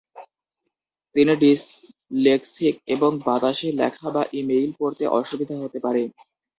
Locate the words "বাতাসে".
3.25-3.69